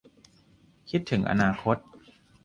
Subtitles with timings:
[0.89, 1.77] คิดถึงอนาคต